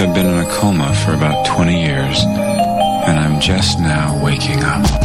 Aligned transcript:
I've 0.00 0.14
been 0.14 0.24
in 0.24 0.38
a 0.38 0.50
coma 0.52 0.94
for 1.04 1.12
about 1.12 1.44
20 1.44 1.78
years, 1.78 2.22
and 2.22 3.18
I'm 3.18 3.38
just 3.38 3.78
now 3.80 4.18
waking 4.24 4.64
up. 4.64 4.99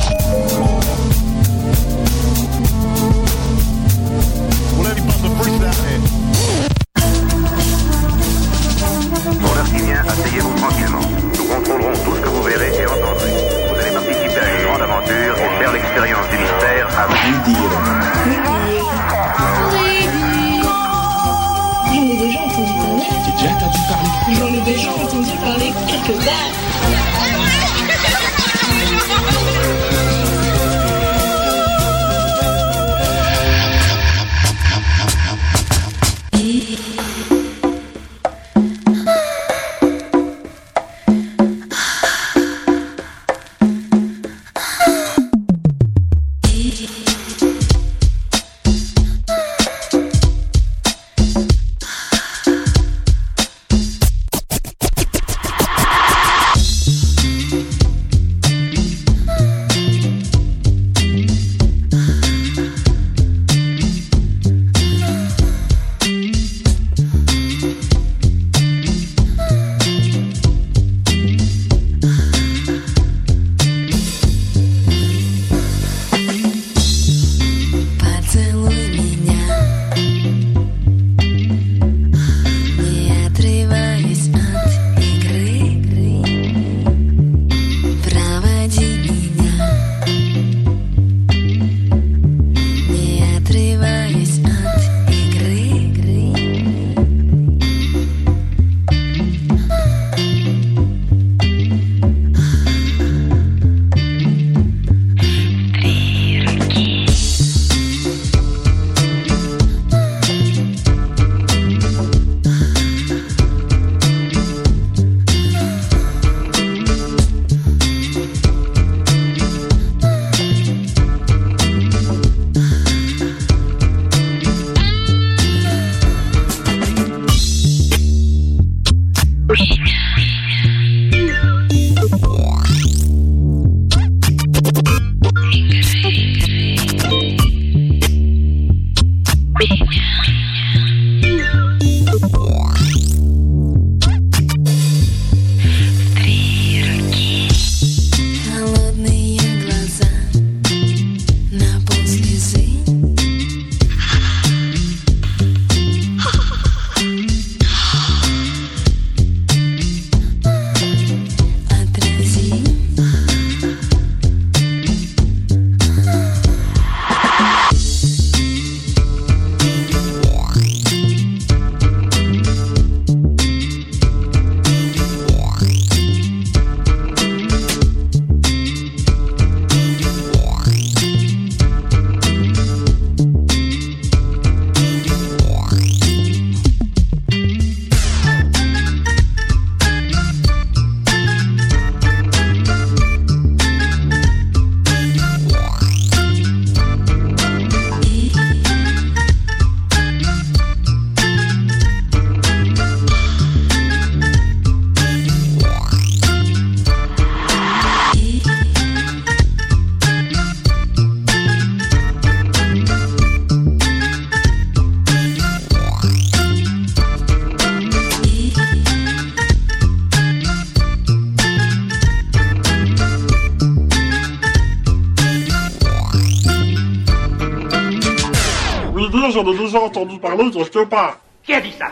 parler, 230.26 230.52
ça 230.52 230.66
se 230.66 230.70
peut 230.70 230.88
pas. 230.88 231.18
Qui 231.44 231.54
a 231.54 231.62
dit 231.62 231.74
ça? 231.74 231.88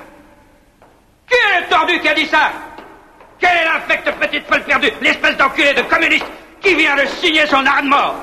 Qui 1.27 1.35
est 1.35 1.61
le 1.61 1.67
tordu 1.67 1.99
qui 1.99 2.07
a 2.07 2.13
dit 2.13 2.25
ça? 2.25 2.51
Quelle 3.39 3.57
est 3.57 3.65
l'infecte 3.65 4.11
petite 4.19 4.47
folle 4.47 4.63
perdue, 4.63 4.91
l'espèce 5.01 5.37
d'enculé 5.37 5.73
de 5.73 5.81
communiste 5.81 6.25
qui 6.61 6.75
vient 6.75 6.95
de 6.95 7.05
signer 7.05 7.45
son 7.45 7.65
arme 7.65 7.89
mort. 7.89 8.15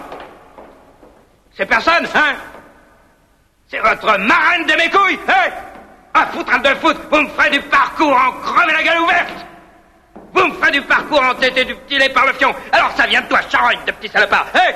C'est 1.57 1.67
personne, 1.67 2.07
hein? 2.15 2.35
C'est 3.69 3.81
votre 3.81 4.19
marraine 4.19 4.67
de 4.67 4.75
mes 4.75 4.91
couilles, 4.91 5.19
hein? 5.29 5.51
À 6.15 6.27
foutre, 6.27 6.61
de 6.61 6.75
foutre, 6.77 7.01
vous 7.11 7.23
me 7.23 7.29
ferez 7.29 7.51
du 7.51 7.61
parcours 7.63 8.17
en 8.17 8.33
crevant 8.41 8.67
la 8.67 8.83
gueule 8.83 9.01
ouverte! 9.01 9.47
Vous 10.33 10.47
me 10.47 10.55
ferez 10.55 10.73
du 10.73 10.83
parcours 10.83 11.23
entêté 11.23 11.65
du 11.65 11.75
petit 11.75 11.99
lait 11.99 12.09
par 12.09 12.27
le 12.27 12.33
fion. 12.33 12.55
Alors 12.73 12.91
ça 12.97 13.07
vient 13.07 13.21
de 13.21 13.27
toi, 13.27 13.41
charogne 13.49 13.79
de 13.87 13.93
petit 13.93 14.09
salopard. 14.09 14.47
Hé 14.55 14.59
hey 14.59 14.75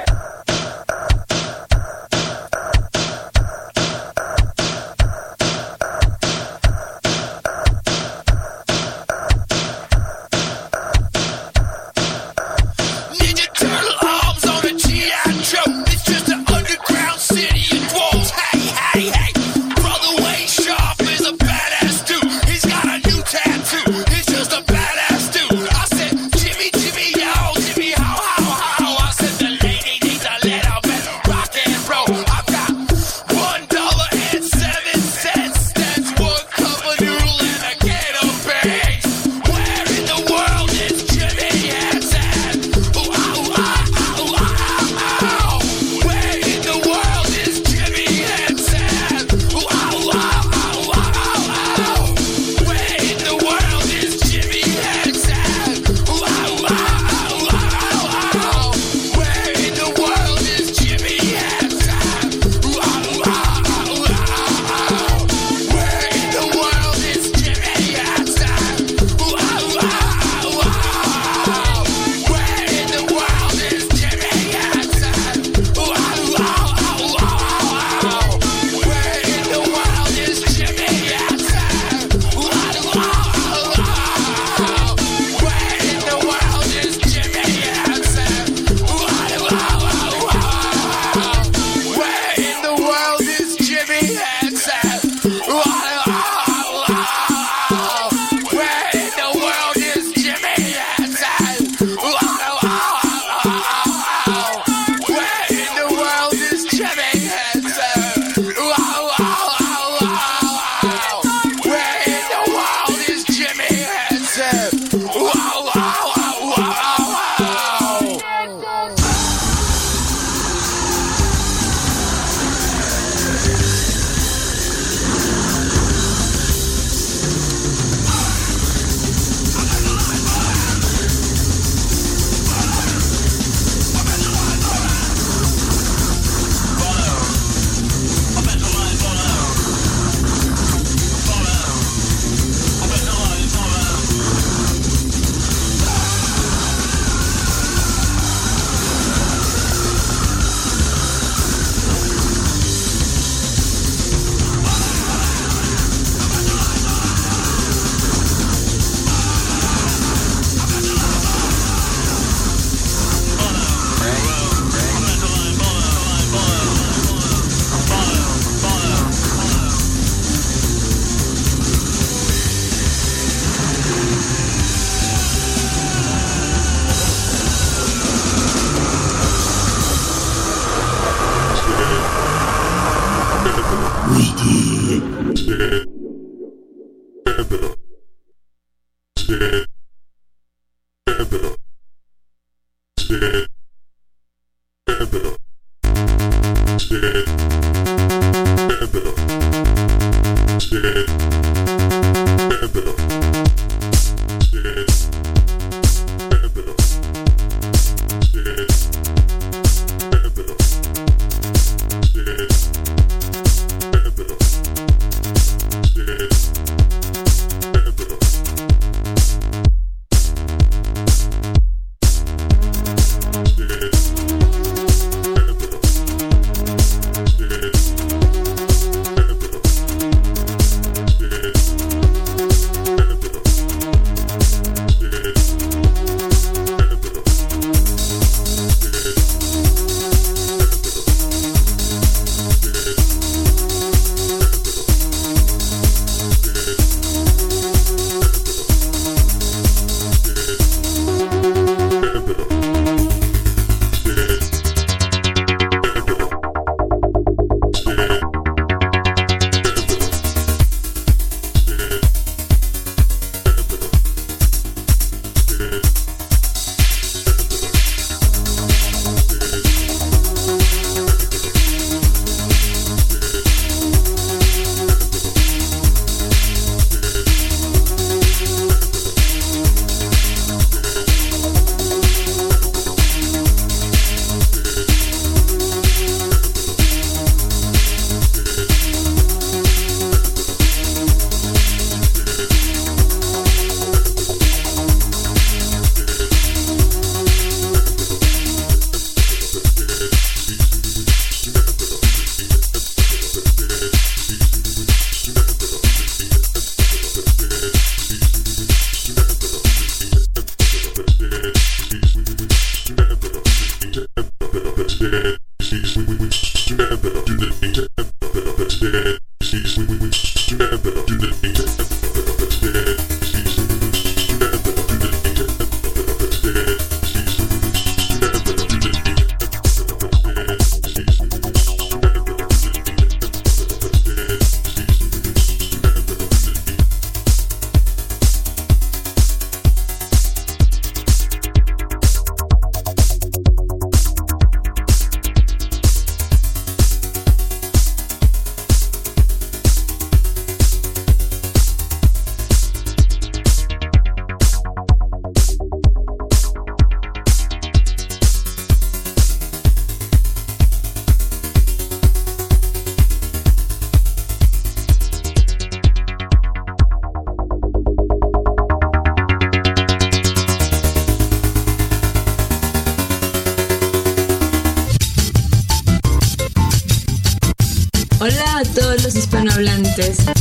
Practice 379.94 380.33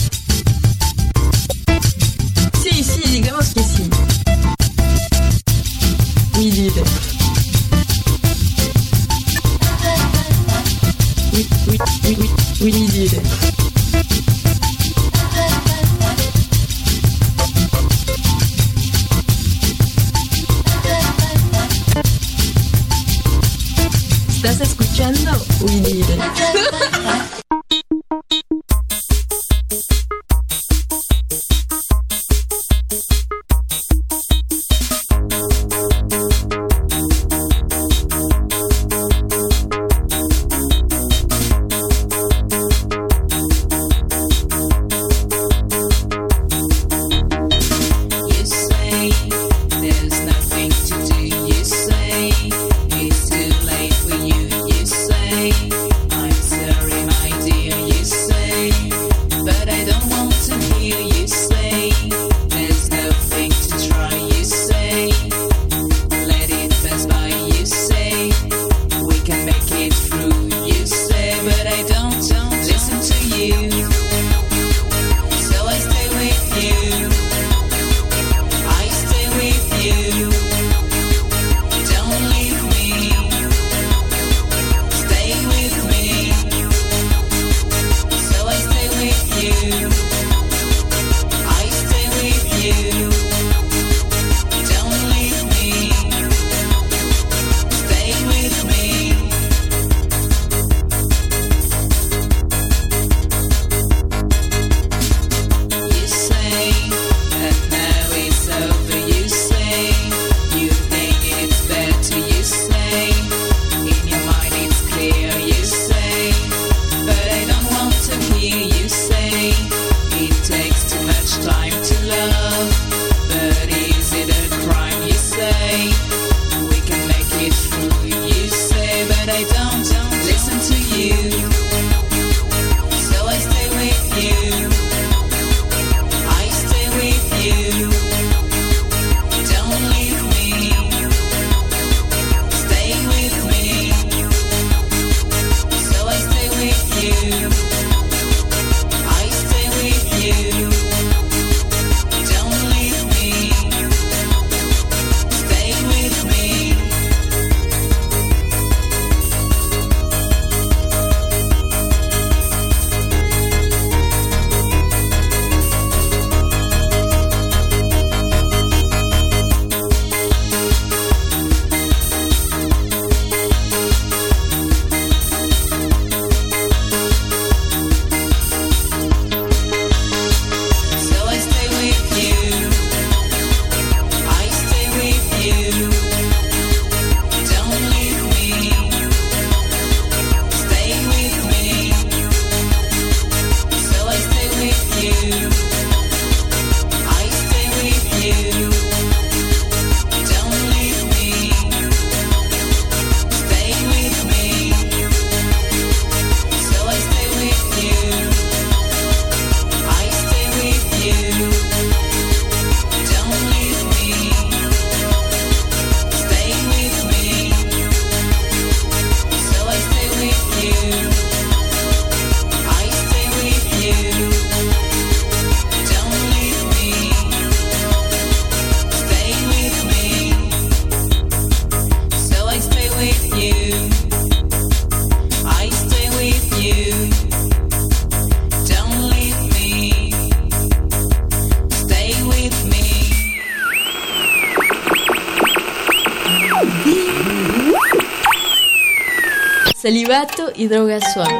celibato 250.03 250.51
y 250.55 250.67
drogas 250.67 251.13
suaves. 251.13 251.33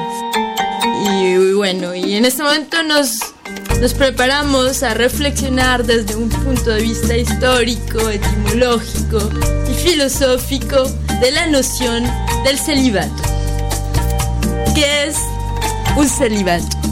Y 1.05 1.53
bueno, 1.53 1.93
y 1.93 2.15
en 2.15 2.23
este 2.23 2.43
momento 2.43 2.81
nos, 2.83 3.19
nos 3.81 3.93
preparamos 3.93 4.83
a 4.83 4.93
reflexionar 4.93 5.83
desde 5.85 6.15
un 6.15 6.29
punto 6.29 6.69
de 6.69 6.81
vista 6.81 7.17
histórico, 7.17 8.09
etimológico 8.09 9.29
y 9.69 9.73
filosófico 9.73 10.85
de 11.19 11.31
la 11.31 11.47
noción 11.47 12.09
del 12.45 12.57
celibato. 12.57 13.23
¿Qué 14.73 15.07
es 15.07 15.17
un 15.97 16.07
celibato? 16.07 16.82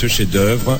Ce 0.00 0.08
chef-d'œuvre. 0.08 0.78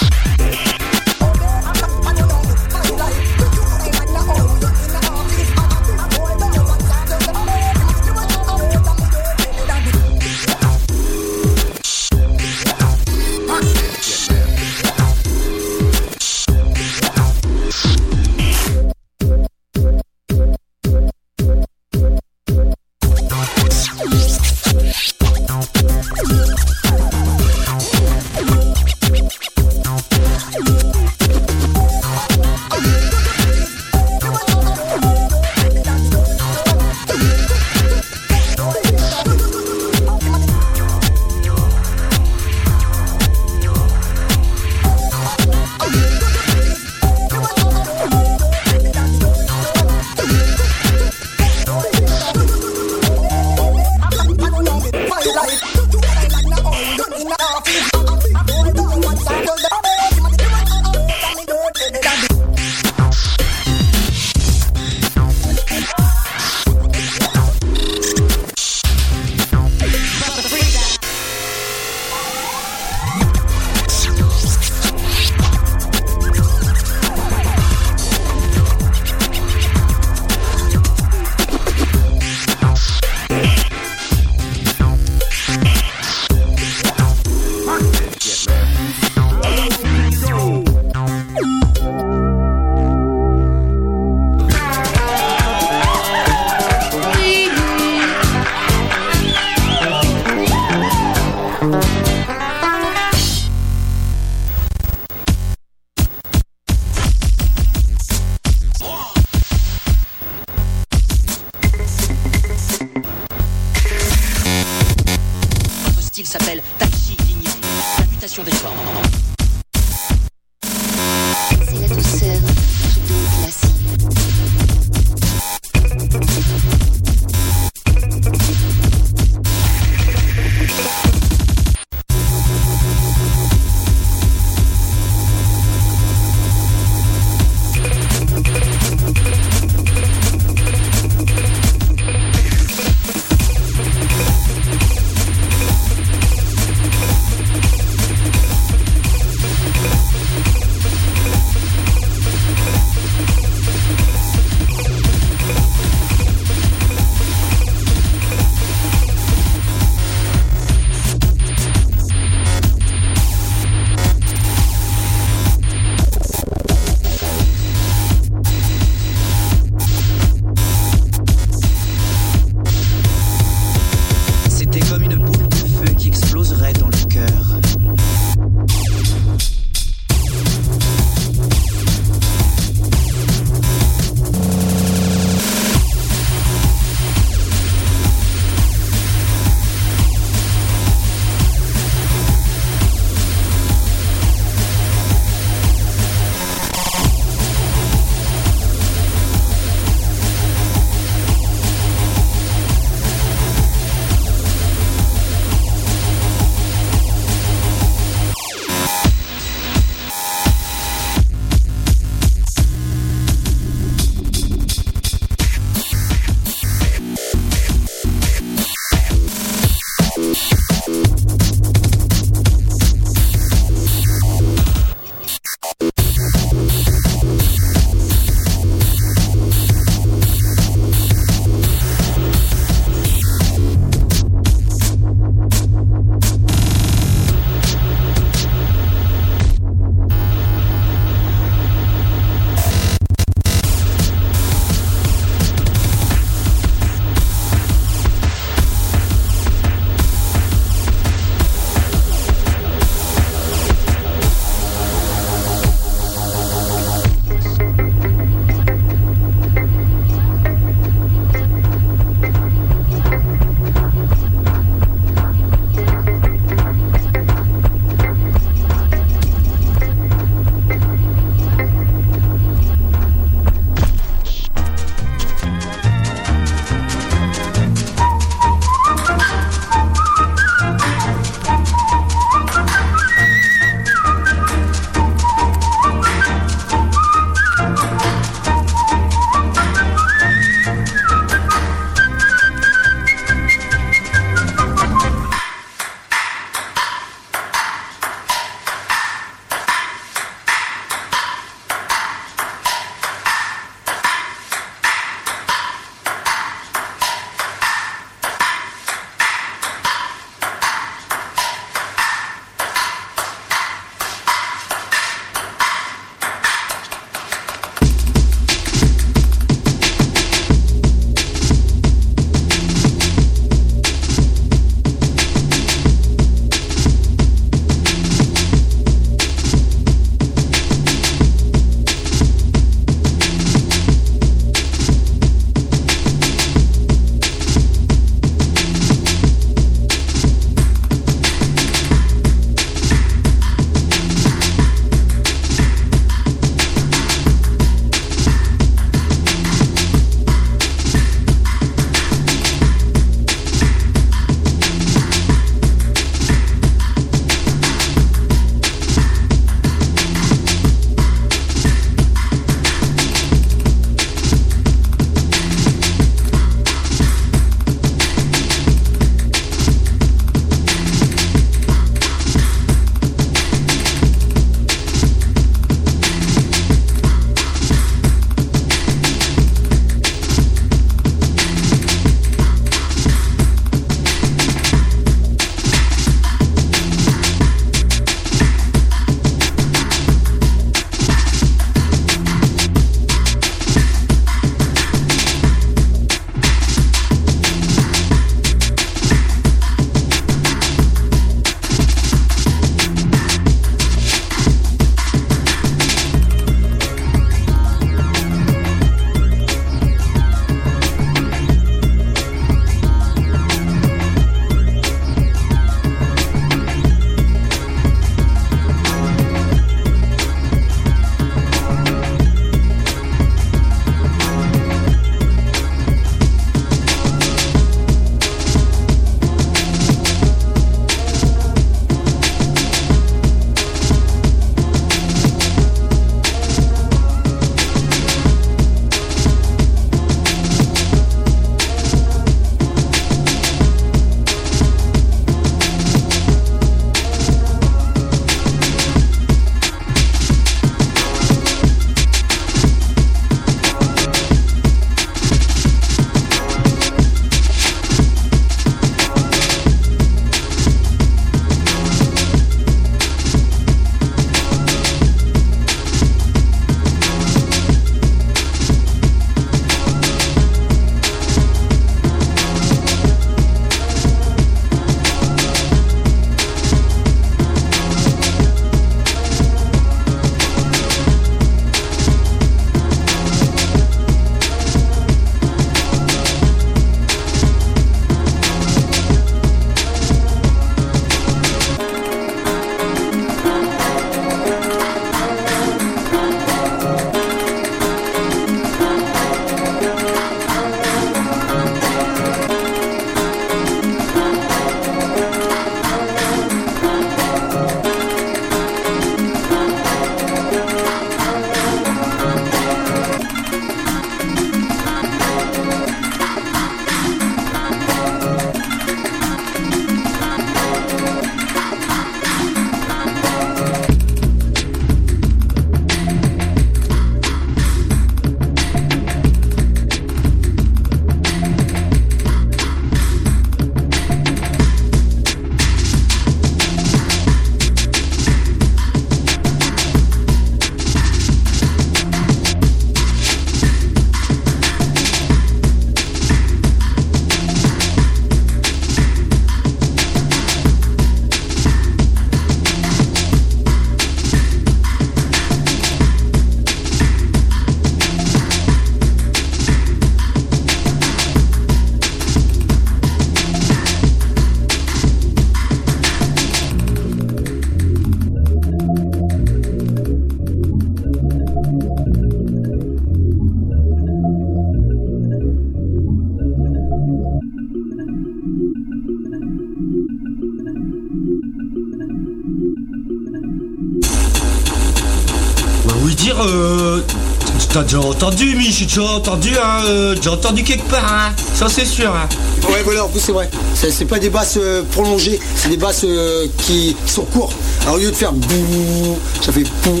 J'ai 588.78 588.84
déjà 588.86 589.02
entendu, 589.02 589.50
hein, 589.56 589.82
euh, 589.86 590.14
déjà 590.14 590.32
entendu 590.32 590.62
quelque 590.62 590.88
part, 590.88 591.04
hein. 591.04 591.32
Ça 591.54 591.68
c'est 591.68 591.84
sûr, 591.84 592.14
hein. 592.14 592.28
Ouais, 592.70 592.82
voilà, 592.84 593.04
en 593.04 593.08
plus 593.08 593.18
c'est 593.20 593.32
vrai. 593.32 593.50
C'est 593.74 593.90
c'est 593.90 594.04
pas 594.04 594.18
des 594.20 594.30
basses 594.30 594.56
euh, 594.56 594.82
prolongées, 594.92 595.40
c'est 595.56 595.68
des 595.68 595.76
basses 595.76 596.02
euh, 596.04 596.46
qui 596.58 596.94
sont 597.06 597.22
courtes. 597.22 597.56
Alors 597.82 597.96
au 597.96 597.98
lieu 597.98 598.10
de 598.10 598.16
faire 598.16 598.32
bouh, 598.32 599.18
ça 599.40 599.50
fait 599.52 599.64
pou, 599.82 600.00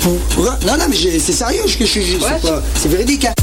pou. 0.00 0.18
Ouais, 0.38 0.48
Non, 0.66 0.78
non, 0.78 0.84
mais 0.88 0.96
j'ai- 0.96 1.18
c'est 1.18 1.32
sérieux, 1.32 1.62
je, 1.66 1.76
je, 1.78 1.84
je- 1.84 2.00
je- 2.00 2.18
c'est 2.18 2.40
pas- 2.48 2.62
c'est 2.80 2.88
véridique. 2.88 3.26
Hein. 3.26 3.34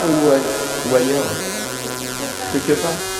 Ouais, 0.00 0.40
ou 0.90 0.94
ailleurs? 0.96 1.24
Quelque 2.52 2.80
part 2.80 3.11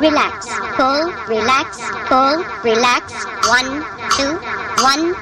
relax, 0.00 0.48
pull, 0.76 1.12
relax, 1.28 1.78
pull, 2.08 2.42
relax, 2.64 3.12
one, 3.46 3.84
two, 4.16 4.32
one, 4.82 5.14